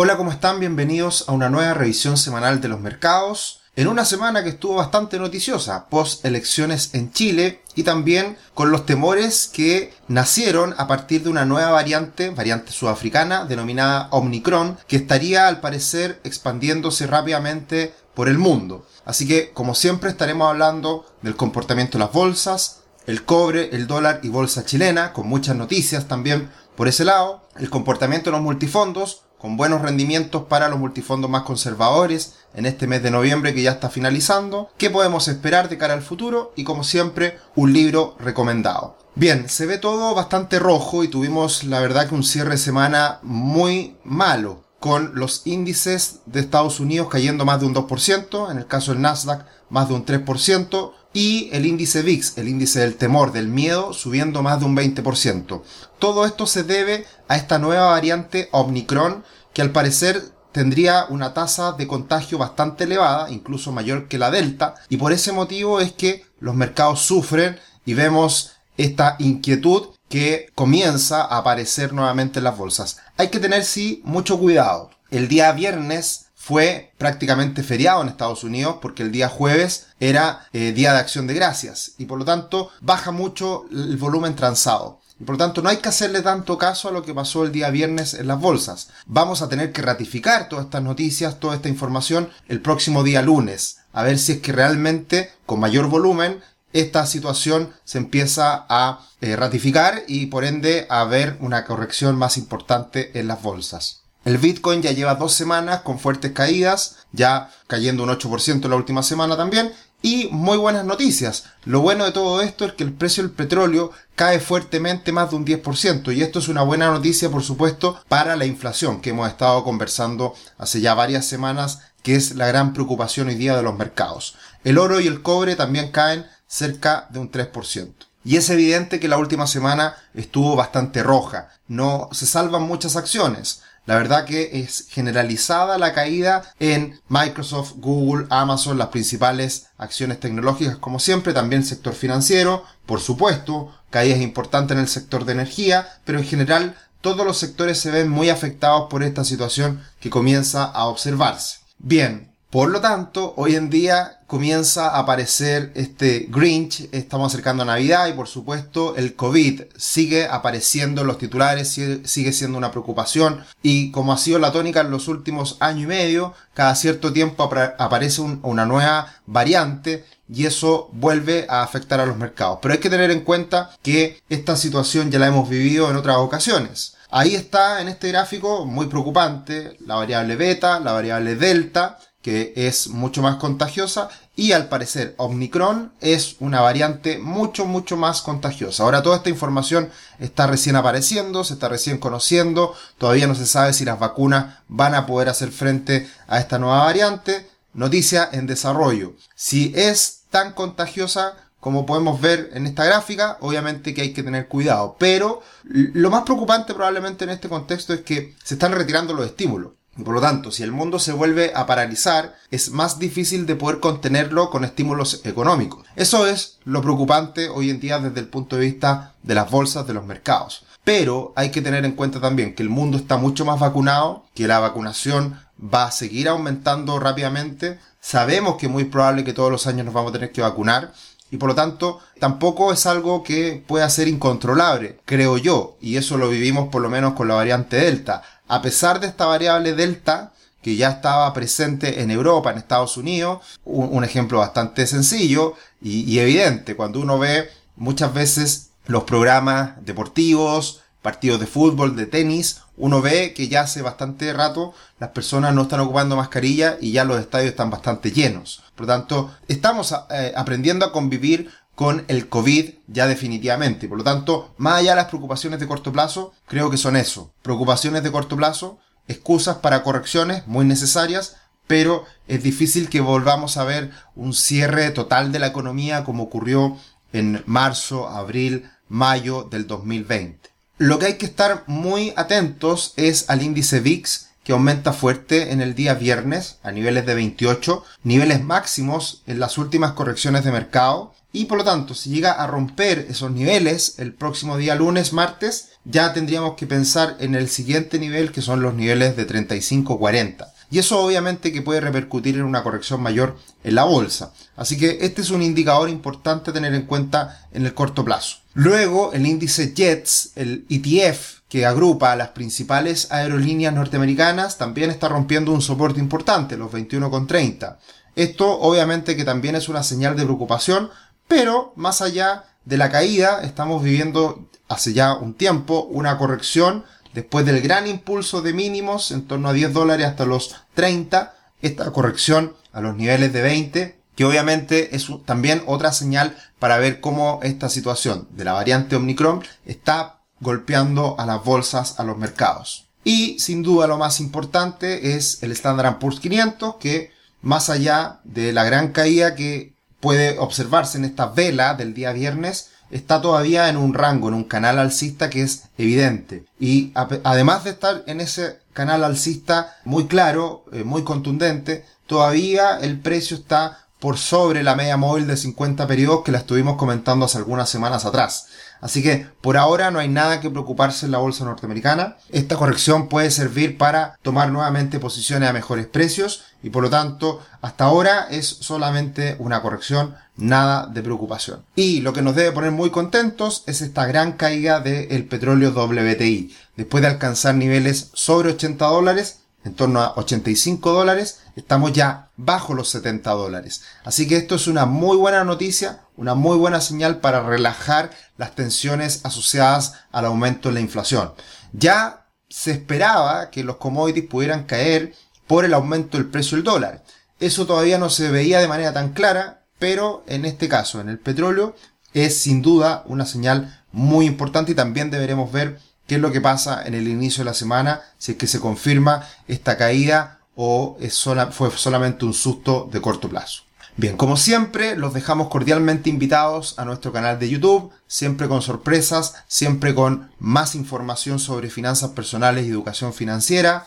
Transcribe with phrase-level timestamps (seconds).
[0.00, 0.60] Hola, ¿cómo están?
[0.60, 3.62] Bienvenidos a una nueva revisión semanal de los mercados.
[3.74, 8.86] En una semana que estuvo bastante noticiosa, post elecciones en Chile y también con los
[8.86, 15.48] temores que nacieron a partir de una nueva variante, variante sudafricana denominada Omicron, que estaría
[15.48, 18.86] al parecer expandiéndose rápidamente por el mundo.
[19.04, 24.20] Así que, como siempre, estaremos hablando del comportamiento de las bolsas, el cobre, el dólar
[24.22, 29.22] y bolsa chilena, con muchas noticias también por ese lado, el comportamiento de los multifondos,
[29.38, 33.72] con buenos rendimientos para los multifondos más conservadores en este mes de noviembre que ya
[33.72, 38.98] está finalizando, qué podemos esperar de cara al futuro y como siempre un libro recomendado.
[39.14, 43.18] Bien, se ve todo bastante rojo y tuvimos la verdad que un cierre de semana
[43.22, 48.66] muy malo con los índices de Estados Unidos cayendo más de un 2%, en el
[48.66, 53.32] caso del Nasdaq más de un 3%, y el índice VIX, el índice del temor,
[53.32, 55.62] del miedo, subiendo más de un 20%.
[55.98, 60.22] Todo esto se debe a esta nueva variante Omicron que al parecer
[60.52, 65.32] tendría una tasa de contagio bastante elevada, incluso mayor que la Delta, y por ese
[65.32, 72.38] motivo es que los mercados sufren y vemos esta inquietud que comienza a aparecer nuevamente
[72.38, 72.98] en las bolsas.
[73.16, 74.90] Hay que tener sí mucho cuidado.
[75.10, 80.72] El día viernes fue prácticamente feriado en Estados Unidos porque el día jueves era eh,
[80.72, 84.98] día de acción de gracias y por lo tanto baja mucho el volumen transado.
[85.20, 87.52] Y por lo tanto no hay que hacerle tanto caso a lo que pasó el
[87.52, 88.88] día viernes en las bolsas.
[89.04, 93.80] Vamos a tener que ratificar todas estas noticias, toda esta información el próximo día lunes.
[93.92, 96.40] A ver si es que realmente con mayor volumen
[96.72, 102.38] esta situación se empieza a eh, ratificar y por ende a haber una corrección más
[102.38, 104.07] importante en las bolsas.
[104.28, 109.02] El Bitcoin ya lleva dos semanas con fuertes caídas, ya cayendo un 8% la última
[109.02, 111.44] semana también, y muy buenas noticias.
[111.64, 115.36] Lo bueno de todo esto es que el precio del petróleo cae fuertemente más de
[115.36, 119.30] un 10%, y esto es una buena noticia, por supuesto, para la inflación que hemos
[119.30, 123.78] estado conversando hace ya varias semanas, que es la gran preocupación hoy día de los
[123.78, 124.36] mercados.
[124.62, 127.94] El oro y el cobre también caen cerca de un 3%.
[128.26, 131.48] Y es evidente que la última semana estuvo bastante roja.
[131.66, 133.62] No se salvan muchas acciones.
[133.88, 140.76] La verdad que es generalizada la caída en Microsoft, Google, Amazon, las principales acciones tecnológicas
[140.76, 145.88] como siempre, también el sector financiero, por supuesto, caídas importantes en el sector de energía,
[146.04, 150.64] pero en general todos los sectores se ven muy afectados por esta situación que comienza
[150.64, 151.60] a observarse.
[151.78, 157.66] Bien, por lo tanto, hoy en día comienza a aparecer este Grinch, estamos acercando a
[157.66, 161.68] Navidad y por supuesto el COVID sigue apareciendo en los titulares,
[162.04, 165.86] sigue siendo una preocupación y como ha sido la tónica en los últimos año y
[165.86, 172.16] medio, cada cierto tiempo aparece una nueva variante y eso vuelve a afectar a los
[172.16, 172.58] mercados.
[172.62, 176.16] Pero hay que tener en cuenta que esta situación ya la hemos vivido en otras
[176.16, 176.94] ocasiones.
[177.10, 182.88] Ahí está en este gráfico muy preocupante la variable beta, la variable delta, que es
[182.88, 188.82] mucho más contagiosa y al parecer Omicron es una variante mucho mucho más contagiosa.
[188.82, 193.72] Ahora toda esta información está recién apareciendo, se está recién conociendo, todavía no se sabe
[193.72, 197.48] si las vacunas van a poder hacer frente a esta nueva variante.
[197.72, 199.14] Noticia en desarrollo.
[199.36, 204.48] Si es tan contagiosa como podemos ver en esta gráfica, obviamente que hay que tener
[204.48, 209.26] cuidado, pero lo más preocupante probablemente en este contexto es que se están retirando los
[209.26, 209.72] estímulos.
[210.04, 213.80] Por lo tanto, si el mundo se vuelve a paralizar, es más difícil de poder
[213.80, 215.84] contenerlo con estímulos económicos.
[215.96, 219.86] Eso es lo preocupante hoy en día desde el punto de vista de las bolsas
[219.86, 220.64] de los mercados.
[220.84, 224.46] Pero hay que tener en cuenta también que el mundo está mucho más vacunado, que
[224.46, 227.78] la vacunación va a seguir aumentando rápidamente.
[228.00, 230.92] Sabemos que es muy probable que todos los años nos vamos a tener que vacunar
[231.30, 236.16] y por lo tanto tampoco es algo que pueda ser incontrolable, creo yo, y eso
[236.16, 240.32] lo vivimos por lo menos con la variante Delta a pesar de esta variable delta,
[240.62, 246.74] que ya estaba presente en Europa, en Estados Unidos, un, ejemplo bastante sencillo y, evidente,
[246.74, 253.34] cuando uno ve muchas veces los programas deportivos, partidos de fútbol, de tenis, uno ve
[253.34, 257.50] que ya hace bastante rato las personas no están ocupando mascarilla y ya los estadios
[257.50, 258.62] están bastante llenos.
[258.74, 263.86] Por lo tanto, estamos eh, aprendiendo a convivir con el COVID ya definitivamente.
[263.86, 267.32] Por lo tanto, más allá de las preocupaciones de corto plazo, creo que son eso.
[267.42, 271.36] Preocupaciones de corto plazo, excusas para correcciones muy necesarias,
[271.68, 276.76] pero es difícil que volvamos a ver un cierre total de la economía como ocurrió
[277.12, 280.50] en marzo, abril, mayo del 2020.
[280.78, 285.60] Lo que hay que estar muy atentos es al índice VIX que aumenta fuerte en
[285.60, 291.14] el día viernes a niveles de 28, niveles máximos en las últimas correcciones de mercado
[291.38, 295.68] y por lo tanto, si llega a romper esos niveles el próximo día lunes, martes,
[295.84, 300.48] ya tendríamos que pensar en el siguiente nivel que son los niveles de 35-40.
[300.68, 304.32] Y eso obviamente que puede repercutir en una corrección mayor en la bolsa.
[304.56, 308.38] Así que este es un indicador importante a tener en cuenta en el corto plazo.
[308.54, 315.08] Luego, el índice JETS, el ETF, que agrupa a las principales aerolíneas norteamericanas, también está
[315.08, 317.76] rompiendo un soporte importante, los 21,30.
[318.18, 320.90] Esto obviamente que también es una señal de preocupación,
[321.28, 326.84] pero más allá de la caída, estamos viviendo hace ya un tiempo una corrección
[327.14, 331.90] después del gran impulso de mínimos en torno a 10 dólares hasta los 30, esta
[331.92, 337.40] corrección a los niveles de 20, que obviamente es también otra señal para ver cómo
[337.42, 342.88] esta situación de la variante Omicron está golpeando a las bolsas, a los mercados.
[343.04, 348.52] Y sin duda lo más importante es el Standard Poor's 500, que más allá de
[348.52, 353.76] la gran caída que puede observarse en esta vela del día viernes, está todavía en
[353.76, 356.44] un rango, en un canal alcista que es evidente.
[356.58, 363.00] Y además de estar en ese canal alcista muy claro, eh, muy contundente, todavía el
[363.00, 367.38] precio está por sobre la media móvil de 50 periodos que la estuvimos comentando hace
[367.38, 368.46] algunas semanas atrás.
[368.80, 372.16] Así que por ahora no hay nada que preocuparse en la bolsa norteamericana.
[372.30, 377.40] Esta corrección puede servir para tomar nuevamente posiciones a mejores precios y por lo tanto
[377.60, 381.64] hasta ahora es solamente una corrección, nada de preocupación.
[381.76, 386.54] Y lo que nos debe poner muy contentos es esta gran caída del petróleo WTI.
[386.76, 392.74] Después de alcanzar niveles sobre 80 dólares, en torno a 85 dólares, estamos ya bajo
[392.74, 393.82] los 70 dólares.
[394.04, 398.54] Así que esto es una muy buena noticia, una muy buena señal para relajar las
[398.54, 401.32] tensiones asociadas al aumento de la inflación.
[401.72, 405.14] Ya se esperaba que los commodities pudieran caer
[405.48, 407.02] por el aumento del precio del dólar.
[407.40, 411.18] Eso todavía no se veía de manera tan clara, pero en este caso, en el
[411.18, 411.74] petróleo,
[412.14, 416.40] es sin duda una señal muy importante y también deberemos ver qué es lo que
[416.40, 420.96] pasa en el inicio de la semana, si es que se confirma esta caída o
[421.00, 423.62] es fue solamente un susto de corto plazo.
[423.96, 429.34] Bien, como siempre, los dejamos cordialmente invitados a nuestro canal de YouTube, siempre con sorpresas,
[429.48, 433.86] siempre con más información sobre finanzas personales y educación financiera,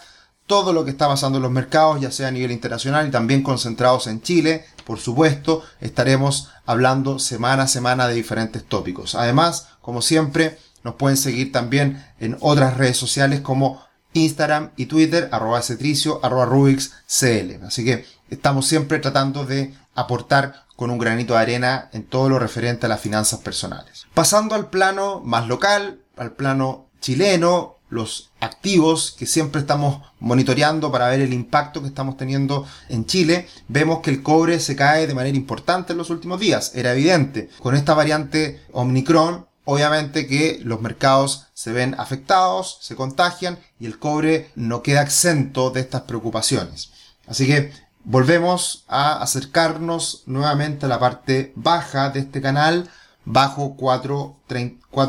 [0.51, 3.41] todo lo que está pasando en los mercados, ya sea a nivel internacional y también
[3.41, 9.15] concentrados en Chile, por supuesto, estaremos hablando semana a semana de diferentes tópicos.
[9.15, 13.81] Además, como siempre, nos pueden seguir también en otras redes sociales como
[14.11, 17.63] Instagram y Twitter, arroba cetricio, arroba Rubix CL.
[17.65, 22.39] Así que estamos siempre tratando de aportar con un granito de arena en todo lo
[22.39, 24.05] referente a las finanzas personales.
[24.13, 31.09] Pasando al plano más local, al plano chileno, los activos que siempre estamos monitoreando para
[31.09, 35.13] ver el impacto que estamos teniendo en Chile, vemos que el cobre se cae de
[35.13, 36.71] manera importante en los últimos días.
[36.73, 37.49] Era evidente.
[37.59, 43.99] Con esta variante Omicron obviamente que los mercados se ven afectados, se contagian y el
[43.99, 46.91] cobre no queda exento de estas preocupaciones.
[47.27, 47.71] Así que
[48.03, 52.89] volvemos a acercarnos nuevamente a la parte baja de este canal,
[53.25, 54.35] bajo 4,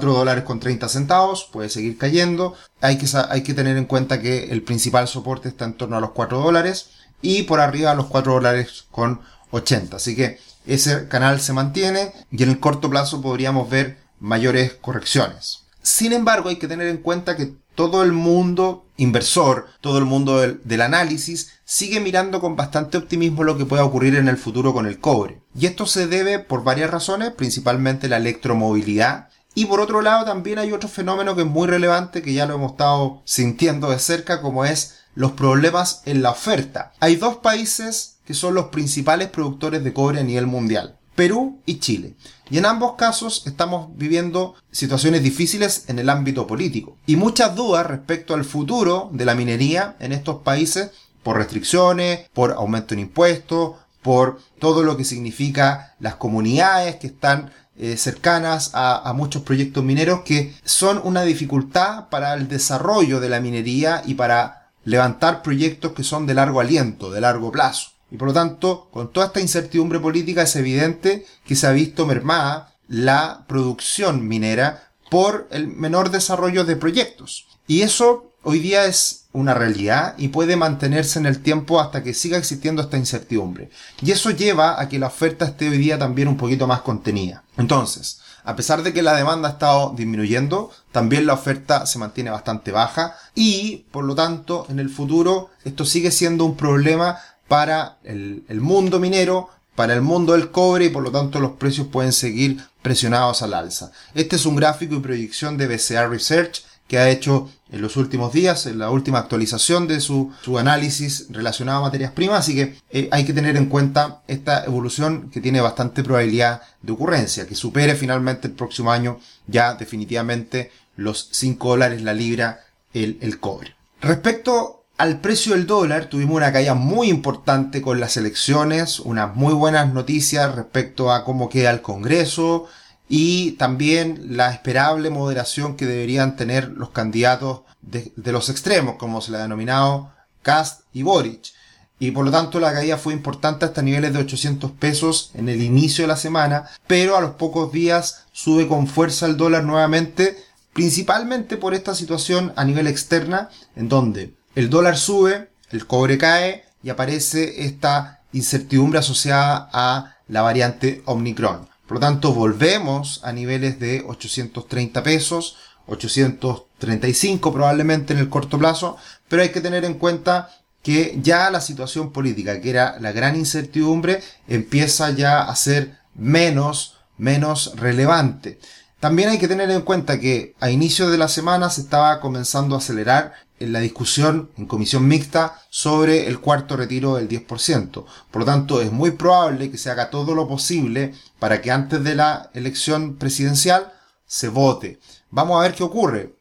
[0.00, 2.55] dólares con 30 centavos, puede seguir cayendo.
[2.81, 6.00] Hay que, hay que tener en cuenta que el principal soporte está en torno a
[6.00, 9.20] los 4 dólares y por arriba a los 4 dólares con
[9.50, 9.97] 80.
[9.97, 15.62] Así que ese canal se mantiene y en el corto plazo podríamos ver mayores correcciones.
[15.82, 20.38] Sin embargo, hay que tener en cuenta que todo el mundo inversor, todo el mundo
[20.40, 24.86] del, análisis, sigue mirando con bastante optimismo lo que pueda ocurrir en el futuro con
[24.86, 25.43] el cobre.
[25.58, 29.29] Y esto se debe por varias razones, principalmente la electromovilidad.
[29.55, 32.55] Y por otro lado también hay otro fenómeno que es muy relevante, que ya lo
[32.55, 36.93] hemos estado sintiendo de cerca, como es los problemas en la oferta.
[37.01, 40.98] Hay dos países que son los principales productores de cobre a nivel mundial.
[41.15, 42.15] Perú y Chile.
[42.51, 46.97] Y en ambos casos estamos viviendo situaciones difíciles en el ámbito político.
[47.07, 50.91] Y muchas dudas respecto al futuro de la minería en estos países
[51.23, 57.53] por restricciones, por aumento en impuestos, por todo lo que significa las comunidades que están
[57.77, 63.31] eh, cercanas a, a, muchos proyectos mineros que son una dificultad para el desarrollo de
[63.31, 67.93] la minería y para levantar proyectos que son de largo aliento, de largo plazo.
[68.13, 72.05] Y por lo tanto, con toda esta incertidumbre política es evidente que se ha visto
[72.05, 77.47] mermada la producción minera por el menor desarrollo de proyectos.
[77.67, 82.13] Y eso hoy día es una realidad y puede mantenerse en el tiempo hasta que
[82.13, 83.71] siga existiendo esta incertidumbre.
[84.03, 87.45] Y eso lleva a que la oferta esté hoy día también un poquito más contenida.
[87.57, 92.31] Entonces, a pesar de que la demanda ha estado disminuyendo, también la oferta se mantiene
[92.31, 97.19] bastante baja y, por lo tanto, en el futuro esto sigue siendo un problema
[97.53, 101.87] para el, mundo minero, para el mundo del cobre y por lo tanto los precios
[101.89, 103.93] pueden seguir presionados al alza.
[104.15, 108.32] Este es un gráfico y proyección de BCA Research que ha hecho en los últimos
[108.32, 113.11] días, en la última actualización de su, análisis relacionado a materias primas, así que eh,
[113.13, 117.97] hay que tener en cuenta esta evolución que tiene bastante probabilidad de ocurrencia, que supere
[117.97, 122.61] finalmente el próximo año ya definitivamente los 5 dólares la libra
[122.94, 123.77] el, el cobre.
[124.01, 129.55] Respecto al precio del dólar, tuvimos una caída muy importante con las elecciones, unas muy
[129.55, 132.69] buenas noticias respecto a cómo queda el Congreso,
[133.08, 139.32] y también la esperable moderación que deberían tener los candidatos de, los extremos, como se
[139.32, 141.53] le ha denominado Cast y Boric.
[141.99, 145.63] Y por lo tanto la caída fue importante hasta niveles de 800 pesos en el
[145.63, 150.37] inicio de la semana, pero a los pocos días sube con fuerza el dólar nuevamente,
[150.72, 156.65] principalmente por esta situación a nivel externa, en donde el dólar sube, el cobre cae
[156.82, 161.69] y aparece esta incertidumbre asociada a la variante Omicron.
[161.87, 165.56] Por lo tanto, volvemos a niveles de 830 pesos,
[165.87, 168.97] 835 probablemente en el corto plazo,
[169.29, 170.51] pero hay que tener en cuenta
[170.82, 176.97] que ya la situación política, que era la gran incertidumbre, empieza ya a ser menos,
[177.19, 178.59] menos relevante.
[178.99, 182.75] También hay que tener en cuenta que a inicio de la semana se estaba comenzando
[182.75, 183.32] a acelerar
[183.69, 188.05] la discusión en comisión mixta sobre el cuarto retiro del 10%.
[188.31, 192.03] Por lo tanto, es muy probable que se haga todo lo posible para que antes
[192.03, 193.93] de la elección presidencial
[194.27, 194.99] se vote.
[195.31, 196.35] Vamos a ver qué ocurre.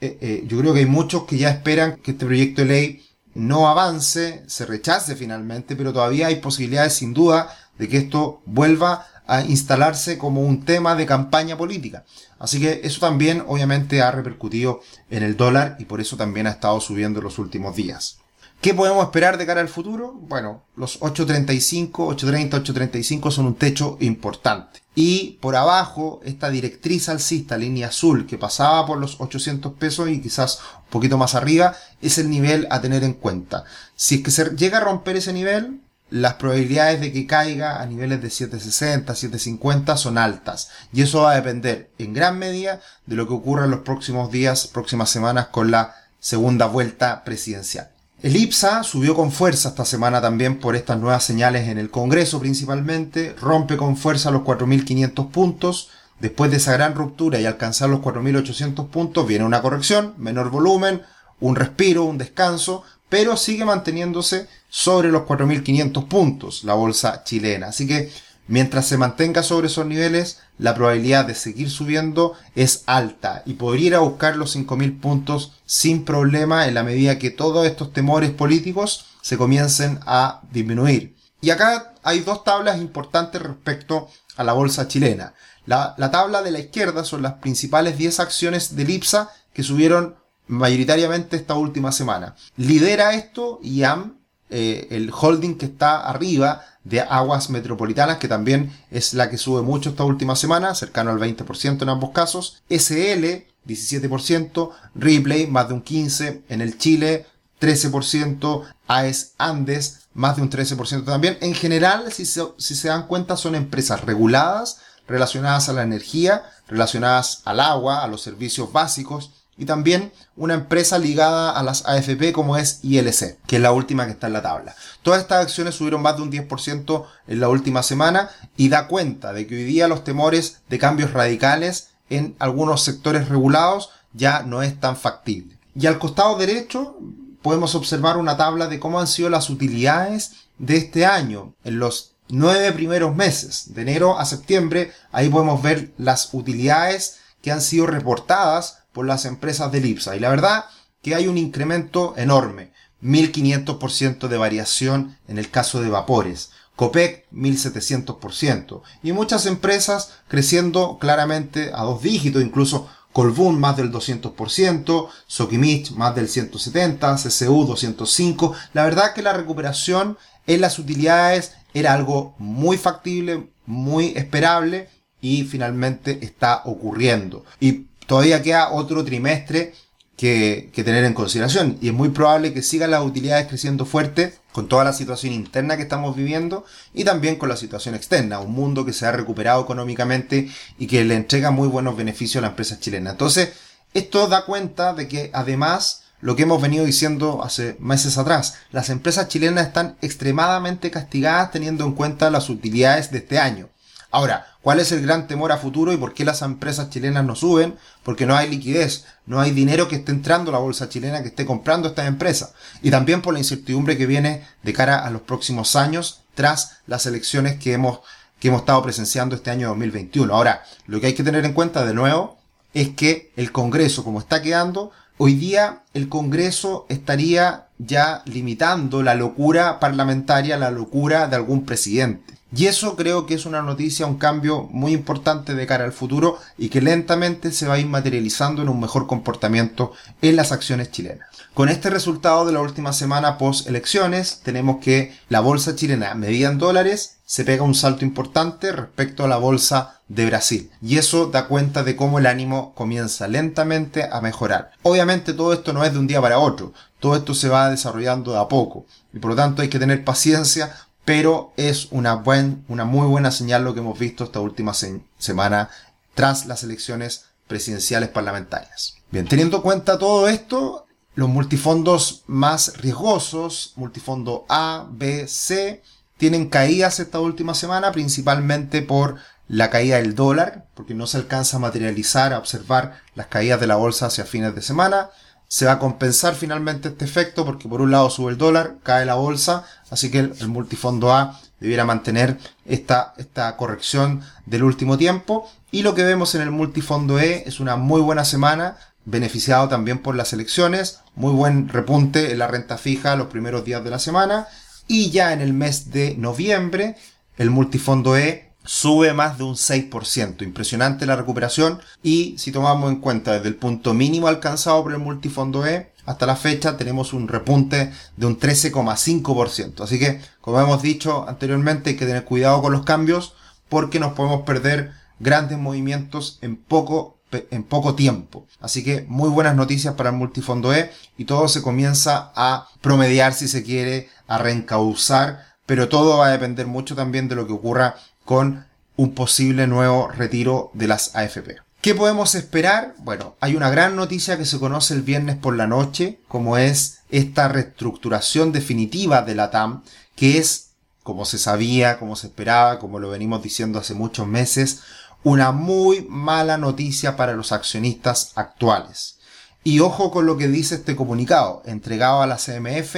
[0.00, 3.06] Eh, eh, yo creo que hay muchos que ya esperan que este proyecto de ley
[3.34, 9.06] no avance, se rechace finalmente, pero todavía hay posibilidades sin duda de que esto vuelva
[9.26, 12.04] a instalarse como un tema de campaña política.
[12.38, 16.50] Así que eso también obviamente ha repercutido en el dólar y por eso también ha
[16.50, 18.18] estado subiendo en los últimos días.
[18.60, 20.14] ¿Qué podemos esperar de cara al futuro?
[20.14, 24.80] Bueno, los 8.35, 8.30, 8.35 son un techo importante.
[24.94, 30.22] Y por abajo, esta directriz alcista, línea azul, que pasaba por los 800 pesos y
[30.22, 33.64] quizás un poquito más arriba, es el nivel a tener en cuenta.
[33.96, 37.86] Si es que se llega a romper ese nivel, las probabilidades de que caiga a
[37.86, 40.70] niveles de 760, 750 son altas.
[40.92, 44.30] Y eso va a depender en gran medida de lo que ocurra en los próximos
[44.30, 47.90] días, próximas semanas con la segunda vuelta presidencial.
[48.22, 52.40] El IPSA subió con fuerza esta semana también por estas nuevas señales en el Congreso
[52.40, 58.00] principalmente, rompe con fuerza los 4.500 puntos, después de esa gran ruptura y alcanzar los
[58.00, 61.02] 4.800 puntos viene una corrección, menor volumen,
[61.38, 62.82] un respiro, un descanso,
[63.14, 67.68] pero sigue manteniéndose sobre los 4.500 puntos la bolsa chilena.
[67.68, 68.10] Así que
[68.48, 73.86] mientras se mantenga sobre esos niveles, la probabilidad de seguir subiendo es alta y podría
[73.86, 78.32] ir a buscar los 5.000 puntos sin problema en la medida que todos estos temores
[78.32, 81.14] políticos se comiencen a disminuir.
[81.40, 85.34] Y acá hay dos tablas importantes respecto a la bolsa chilena.
[85.66, 90.16] La, la tabla de la izquierda son las principales 10 acciones del IPSA que subieron
[90.46, 92.34] mayoritariamente esta última semana.
[92.56, 94.18] Lidera esto IAM,
[94.50, 99.62] eh, el holding que está arriba de Aguas Metropolitanas, que también es la que sube
[99.62, 102.62] mucho esta última semana, cercano al 20% en ambos casos.
[102.68, 107.26] SL, 17%, Replay, más de un 15%, en el Chile,
[107.60, 111.38] 13%, AES Andes, más de un 13% también.
[111.40, 117.42] En general, si si se dan cuenta, son empresas reguladas, relacionadas a la energía, relacionadas
[117.44, 122.56] al agua, a los servicios básicos, y también una empresa ligada a las AFP como
[122.56, 124.74] es ILC, que es la última que está en la tabla.
[125.02, 129.32] Todas estas acciones subieron más de un 10% en la última semana y da cuenta
[129.32, 134.62] de que hoy día los temores de cambios radicales en algunos sectores regulados ya no
[134.62, 135.56] es tan factible.
[135.74, 136.98] Y al costado derecho
[137.42, 142.12] podemos observar una tabla de cómo han sido las utilidades de este año en los
[142.28, 147.86] nueve primeros meses, de enero a septiembre, ahí podemos ver las utilidades que han sido
[147.86, 150.16] reportadas por las empresas del IPSA.
[150.16, 150.64] Y la verdad
[151.02, 152.72] que hay un incremento enorme.
[153.02, 156.52] 1500% de variación en el caso de vapores.
[156.76, 158.80] Copec 1700%.
[159.02, 166.16] Y muchas empresas creciendo claramente a dos dígitos, incluso Colbún más del 200%, Sokimich más
[166.16, 168.54] del 170%, CCU 205%.
[168.72, 174.88] La verdad que la recuperación en las utilidades era algo muy factible, muy esperable
[175.20, 177.44] y finalmente está ocurriendo.
[177.60, 179.72] Y todavía queda otro trimestre
[180.16, 181.78] que, tener en consideración.
[181.80, 185.76] Y es muy probable que sigan las utilidades creciendo fuerte con toda la situación interna
[185.76, 188.38] que estamos viviendo y también con la situación externa.
[188.40, 192.42] Un mundo que se ha recuperado económicamente y que le entrega muy buenos beneficios a
[192.42, 193.10] la empresa chilena.
[193.10, 193.52] Entonces,
[193.92, 198.88] esto da cuenta de que además lo que hemos venido diciendo hace meses atrás, las
[198.88, 203.68] empresas chilenas están extremadamente castigadas teniendo en cuenta las utilidades de este año.
[204.10, 207.34] Ahora, ¿Cuál es el gran temor a futuro y por qué las empresas chilenas no
[207.34, 207.76] suben?
[208.02, 211.28] Porque no hay liquidez, no hay dinero que esté entrando a la bolsa chilena que
[211.28, 212.54] esté comprando estas empresas.
[212.80, 217.04] Y también por la incertidumbre que viene de cara a los próximos años tras las
[217.04, 218.00] elecciones que hemos,
[218.40, 220.34] que hemos estado presenciando este año 2021.
[220.34, 222.38] Ahora, lo que hay que tener en cuenta de nuevo
[222.72, 229.14] es que el Congreso, como está quedando, hoy día el Congreso estaría ya limitando la
[229.14, 232.33] locura parlamentaria, la locura de algún presidente.
[232.56, 236.38] Y eso creo que es una noticia, un cambio muy importante de cara al futuro
[236.56, 239.92] y que lentamente se va a ir materializando en un mejor comportamiento
[240.22, 241.26] en las acciones chilenas.
[241.54, 246.48] Con este resultado de la última semana post elecciones, tenemos que la bolsa chilena medida
[246.48, 250.70] en dólares se pega un salto importante respecto a la bolsa de Brasil.
[250.82, 254.72] Y eso da cuenta de cómo el ánimo comienza lentamente a mejorar.
[254.82, 256.72] Obviamente todo esto no es de un día para otro.
[257.00, 258.86] Todo esto se va desarrollando de a poco.
[259.12, 262.22] Y por lo tanto hay que tener paciencia pero es una,
[262.68, 264.72] una muy buena señal lo que hemos visto esta última
[265.18, 265.70] semana
[266.14, 268.96] tras las elecciones presidenciales parlamentarias.
[269.10, 275.82] Bien, teniendo en cuenta todo esto, los multifondos más riesgosos, multifondo A, B, C,
[276.16, 281.58] tienen caídas esta última semana, principalmente por la caída del dólar, porque no se alcanza
[281.58, 285.10] a materializar, a observar las caídas de la bolsa hacia fines de semana
[285.54, 289.06] se va a compensar finalmente este efecto porque por un lado sube el dólar, cae
[289.06, 295.48] la bolsa, así que el, multifondo A debiera mantener esta, esta corrección del último tiempo.
[295.70, 300.00] Y lo que vemos en el multifondo E es una muy buena semana, beneficiado también
[300.00, 304.00] por las elecciones, muy buen repunte en la renta fija los primeros días de la
[304.00, 304.48] semana.
[304.88, 306.96] Y ya en el mes de noviembre,
[307.36, 310.42] el multifondo E sube más de un 6%.
[310.42, 314.98] Impresionante la recuperación y si tomamos en cuenta desde el punto mínimo alcanzado por el
[314.98, 319.82] multifondo E hasta la fecha tenemos un repunte de un 13,5%.
[319.82, 323.34] Así que, como hemos dicho anteriormente, hay que tener cuidado con los cambios
[323.68, 327.14] porque nos podemos perder grandes movimientos en poco
[327.50, 328.46] en poco tiempo.
[328.60, 333.34] Así que muy buenas noticias para el multifondo E y todo se comienza a promediar
[333.34, 337.52] si se quiere, a reencauzar, pero todo va a depender mucho también de lo que
[337.52, 341.56] ocurra con un posible nuevo retiro de las AFP.
[341.80, 342.94] ¿Qué podemos esperar?
[342.98, 347.00] Bueno, hay una gran noticia que se conoce el viernes por la noche, como es
[347.10, 349.82] esta reestructuración definitiva de la TAM,
[350.16, 350.70] que es,
[351.02, 354.80] como se sabía, como se esperaba, como lo venimos diciendo hace muchos meses,
[355.24, 359.18] una muy mala noticia para los accionistas actuales.
[359.62, 362.96] Y ojo con lo que dice este comunicado, entregado a la CMF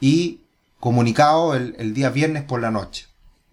[0.00, 0.42] y
[0.78, 3.07] comunicado el, el día viernes por la noche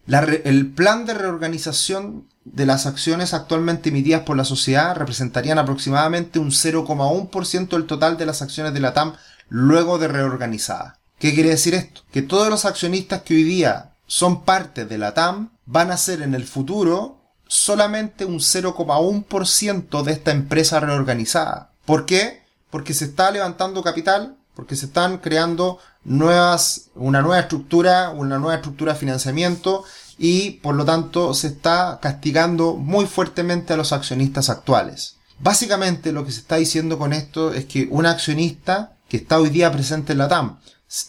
[0.08, 6.52] el plan de reorganización de las acciones actualmente emitidas por la sociedad representarían aproximadamente un
[6.52, 9.14] 0,1% del total de las acciones de la TAM
[9.50, 11.00] luego de reorganizada.
[11.18, 12.02] ¿Qué quiere decir esto?
[12.12, 16.22] Que todos los accionistas que hoy día son parte de la TAM van a ser
[16.22, 21.72] en el futuro solamente un 0,1% de esta empresa reorganizada.
[21.86, 22.44] ¿Por qué?
[22.70, 28.56] Porque se está levantando capital, porque se están creando nuevas, una nueva estructura, una nueva
[28.56, 29.84] estructura de financiamiento
[30.18, 35.18] y por lo tanto se está castigando muy fuertemente a los accionistas actuales.
[35.40, 39.50] Básicamente lo que se está diciendo con esto es que un accionista que está hoy
[39.50, 40.60] día presente en la TAM,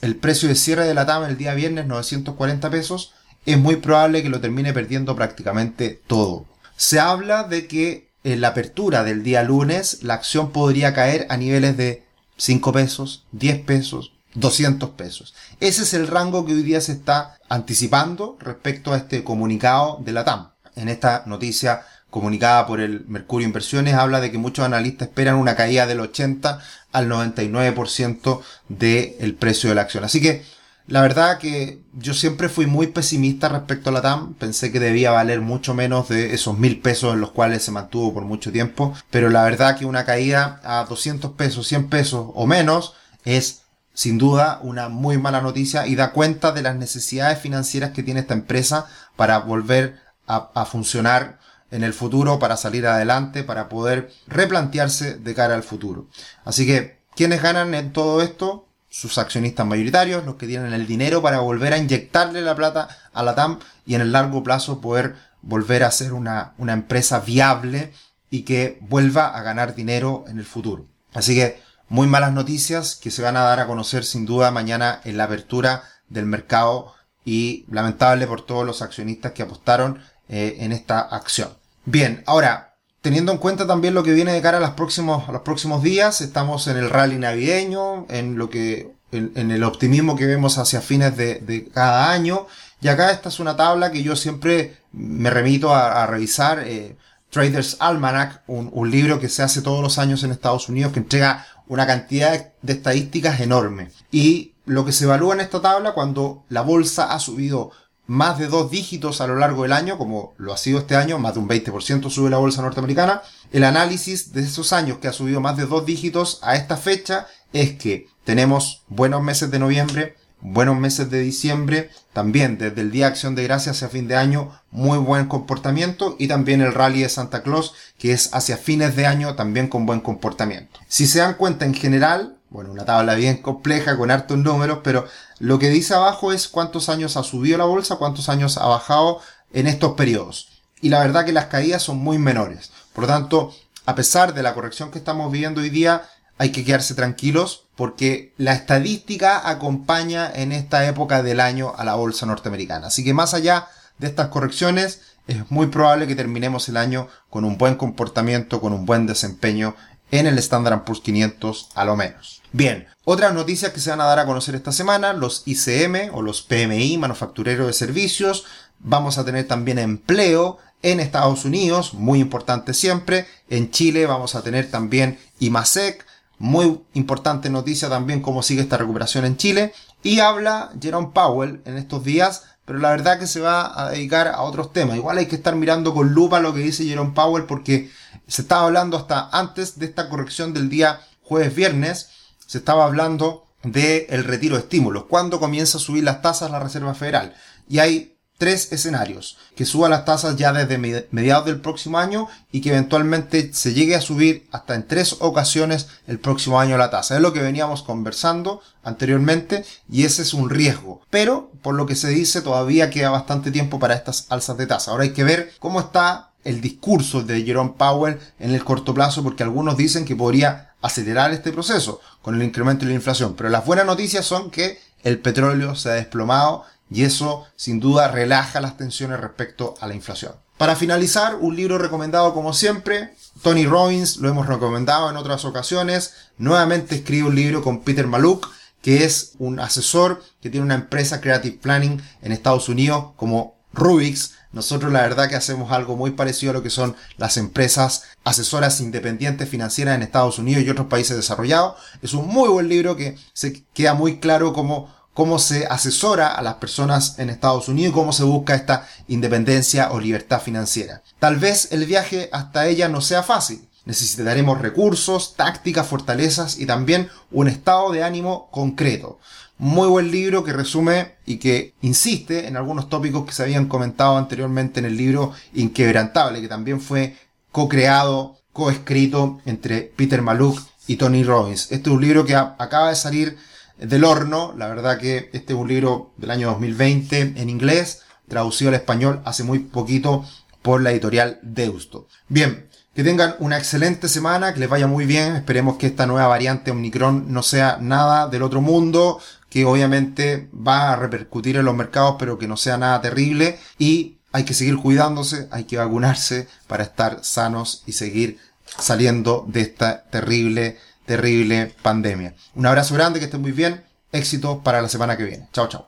[0.00, 4.22] el precio de cierre de la TAM el día viernes 940 pesos, es muy probable
[4.22, 6.46] que lo termine perdiendo prácticamente todo.
[6.76, 11.36] Se habla de que en la apertura del día lunes la acción podría caer a
[11.36, 12.05] niveles de
[12.36, 15.34] 5 pesos, 10 pesos, 200 pesos.
[15.60, 20.12] Ese es el rango que hoy día se está anticipando respecto a este comunicado de
[20.12, 20.50] la TAM.
[20.74, 25.56] En esta noticia comunicada por el Mercurio Inversiones habla de que muchos analistas esperan una
[25.56, 26.60] caída del 80
[26.92, 30.04] al 99% del precio de la acción.
[30.04, 30.42] Así que
[30.88, 34.34] la verdad que yo siempre fui muy pesimista respecto a la TAM.
[34.34, 38.14] Pensé que debía valer mucho menos de esos mil pesos en los cuales se mantuvo
[38.14, 38.94] por mucho tiempo.
[39.10, 42.94] Pero la verdad que una caída a 200 pesos, 100 pesos o menos
[43.24, 43.62] es
[43.94, 48.20] sin duda una muy mala noticia y da cuenta de las necesidades financieras que tiene
[48.20, 51.38] esta empresa para volver a, funcionar
[51.70, 56.08] en el futuro, para salir adelante, para poder replantearse de cara al futuro.
[56.44, 58.65] Así que, ¿quiénes ganan en todo esto?
[58.96, 63.22] Sus accionistas mayoritarios, los que tienen el dinero para volver a inyectarle la plata a
[63.22, 67.92] la TAM y en el largo plazo poder volver a ser una, una empresa viable
[68.30, 70.86] y que vuelva a ganar dinero en el futuro.
[71.12, 75.02] Así que muy malas noticias que se van a dar a conocer sin duda mañana
[75.04, 80.72] en la apertura del mercado y lamentable por todos los accionistas que apostaron eh, en
[80.72, 81.50] esta acción.
[81.84, 82.75] Bien, ahora,
[83.06, 86.76] teniendo en cuenta también lo que viene de cara a los próximos, días, estamos en
[86.76, 92.10] el rally navideño, en lo que, en, el optimismo que vemos hacia fines de, cada
[92.10, 92.48] año,
[92.80, 96.64] Y acá esta es una tabla que yo siempre me remito a, revisar.
[96.66, 96.96] Eh,
[97.30, 101.46] Traders Almanac, un, libro que se hace todos los años en Estados Unidos, que entrega
[101.68, 103.92] una cantidad de estadísticas enorme.
[104.10, 107.70] Y lo que se evalúa en esta tabla cuando la bolsa ha subido
[108.06, 111.18] más de dos dígitos a lo largo del año, como lo ha sido este año,
[111.18, 115.12] más de un 20% sube la bolsa norteamericana, el análisis de esos años que ha
[115.12, 120.16] subido más de dos dígitos a esta fecha es que tenemos buenos meses de noviembre,
[120.40, 124.16] buenos meses de diciembre, también desde el Día de Acción de Gracias hacia fin de
[124.16, 128.94] año, muy buen comportamiento y también el rally de Santa Claus, que es hacia fines
[128.96, 130.80] de año también con buen comportamiento.
[130.88, 135.06] Si se dan cuenta en general, bueno, una tabla bien compleja con hartos números, pero
[135.40, 139.20] lo que dice abajo es cuántos años ha subido la bolsa, cuántos años ha bajado
[139.52, 140.48] en estos periodos.
[140.80, 142.72] Y la verdad que las caídas son muy menores.
[142.94, 146.64] Por lo tanto, a pesar de la corrección que estamos viviendo hoy día, hay que
[146.64, 152.86] quedarse tranquilos porque la estadística acompaña en esta época del año a la bolsa norteamericana.
[152.86, 157.44] Así que más allá de estas correcciones, es muy probable que terminemos el año con
[157.44, 159.74] un buen comportamiento, con un buen desempeño
[160.10, 162.42] en el Standard Poor's 500 a lo menos.
[162.52, 166.22] Bien, otras noticias que se van a dar a conocer esta semana, los ICM o
[166.22, 168.44] los PMI, manufactureros de servicios,
[168.78, 174.42] vamos a tener también empleo en Estados Unidos, muy importante siempre, en Chile vamos a
[174.42, 176.06] tener también IMASEC,
[176.38, 181.76] muy importante noticia también cómo sigue esta recuperación en Chile, y habla Jerome Powell en
[181.76, 184.96] estos días pero la verdad que se va a dedicar a otros temas.
[184.96, 187.90] Igual hay que estar mirando con lupa lo que dice Jerome Powell porque
[188.26, 192.10] se estaba hablando hasta antes de esta corrección del día jueves viernes,
[192.46, 196.58] se estaba hablando del el retiro de estímulos, cuando comienza a subir las tasas la
[196.58, 197.34] Reserva Federal.
[197.68, 199.38] Y hay tres escenarios.
[199.54, 203.96] Que suba las tasas ya desde mediados del próximo año y que eventualmente se llegue
[203.96, 207.16] a subir hasta en tres ocasiones el próximo año la tasa.
[207.16, 211.02] Es lo que veníamos conversando anteriormente y ese es un riesgo.
[211.10, 214.90] Pero, por lo que se dice, todavía queda bastante tiempo para estas alzas de tasa.
[214.90, 219.22] Ahora hay que ver cómo está el discurso de Jerome Powell en el corto plazo
[219.22, 223.34] porque algunos dicen que podría acelerar este proceso con el incremento de la inflación.
[223.34, 228.08] Pero las buenas noticias son que el petróleo se ha desplomado y eso sin duda
[228.08, 230.32] relaja las tensiones respecto a la inflación.
[230.58, 236.14] Para finalizar, un libro recomendado como siempre, Tony Robbins, lo hemos recomendado en otras ocasiones,
[236.38, 238.48] nuevamente escribe un libro con Peter Maluk,
[238.80, 244.34] que es un asesor que tiene una empresa Creative Planning en Estados Unidos como Rubix.
[244.52, 248.80] Nosotros la verdad que hacemos algo muy parecido a lo que son las empresas asesoras
[248.80, 251.74] independientes financieras en Estados Unidos y otros países desarrollados.
[252.00, 256.42] Es un muy buen libro que se queda muy claro cómo cómo se asesora a
[256.42, 261.02] las personas en Estados Unidos y cómo se busca esta independencia o libertad financiera.
[261.18, 263.66] Tal vez el viaje hasta ella no sea fácil.
[263.86, 269.18] Necesitaremos recursos, tácticas, fortalezas y también un estado de ánimo concreto.
[269.56, 274.18] Muy buen libro que resume y que insiste en algunos tópicos que se habían comentado
[274.18, 277.16] anteriormente en el libro Inquebrantable, que también fue
[277.52, 281.72] co-creado, co-escrito entre Peter Maluk y Tony Robbins.
[281.72, 283.38] Este es un libro que acaba de salir
[283.78, 284.54] del horno.
[284.56, 289.22] La verdad que este es un libro del año 2020 en inglés, traducido al español
[289.24, 290.24] hace muy poquito
[290.62, 292.08] por la editorial Deusto.
[292.28, 295.36] Bien, que tengan una excelente semana, que les vaya muy bien.
[295.36, 300.92] Esperemos que esta nueva variante Omicron no sea nada del otro mundo, que obviamente va
[300.92, 303.58] a repercutir en los mercados, pero que no sea nada terrible.
[303.78, 308.38] Y hay que seguir cuidándose, hay que vacunarse para estar sanos y seguir
[308.78, 312.34] saliendo de esta terrible terrible pandemia.
[312.54, 313.82] Un abrazo grande, que estén muy bien.
[314.12, 315.48] Éxito para la semana que viene.
[315.52, 315.84] Chao, chao.